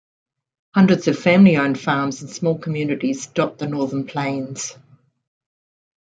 Hundreds 0.73 1.07
of 1.07 1.19
family-owned 1.19 1.79
farms 1.79 2.21
and 2.23 2.31
small 2.31 2.57
communities 2.57 3.27
dot 3.27 3.59
the 3.59 3.67
Northern 3.67 4.07
Plains. 4.07 4.75